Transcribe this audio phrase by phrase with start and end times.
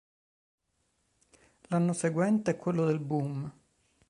[1.67, 3.53] L'anno seguente è quello del boom.